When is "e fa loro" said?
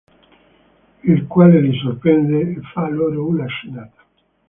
2.39-3.27